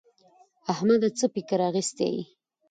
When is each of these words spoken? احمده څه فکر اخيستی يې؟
احمده 0.71 1.09
څه 1.17 1.25
فکر 1.33 1.59
اخيستی 1.69 2.09
يې؟ 2.13 2.21